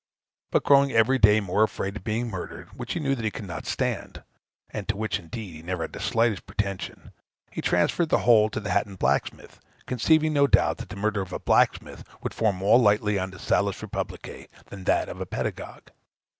But 0.49 0.63
growing 0.63 0.91
every 0.91 1.19
day 1.19 1.39
more 1.41 1.61
afraid 1.61 1.95
of 1.95 2.03
being 2.03 2.27
murdered, 2.27 2.69
which 2.75 2.93
he 2.93 2.99
knew 2.99 3.13
that 3.13 3.23
he 3.23 3.29
could 3.29 3.45
not 3.45 3.67
stand, 3.67 4.23
(and 4.71 4.87
to 4.87 4.97
which, 4.97 5.19
indeed, 5.19 5.53
he 5.53 5.61
never 5.61 5.83
had 5.83 5.93
the 5.93 5.99
slightest 5.99 6.47
pretension,) 6.47 7.11
he 7.51 7.61
transferred 7.61 8.09
the 8.09 8.17
whole 8.25 8.49
to 8.49 8.59
the 8.59 8.71
Hatton 8.71 8.95
blacksmith; 8.95 9.59
conceiving, 9.85 10.33
no 10.33 10.47
doubt, 10.47 10.79
that 10.79 10.89
the 10.89 10.95
murder 10.95 11.21
of 11.21 11.31
a 11.33 11.39
blacksmith 11.39 12.03
would 12.23 12.33
fall 12.33 12.51
more 12.51 12.79
lightly 12.79 13.19
on 13.19 13.29
the 13.29 13.37
salus 13.37 13.79
reipublicæ, 13.79 14.47
than 14.71 14.85
that 14.85 15.07
of 15.07 15.21
a 15.21 15.27
pedagogue. 15.27 15.89